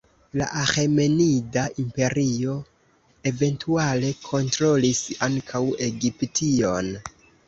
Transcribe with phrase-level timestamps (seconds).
[0.39, 2.55] La Aĥemenida Imperio
[3.31, 6.91] eventuale kontrolis ankaŭ Egiption.